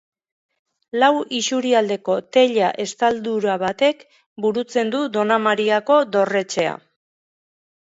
[1.03, 4.03] Lau isurialdeko teila-estaldura batek
[4.49, 6.79] burutzen du Donamariako dorretxea.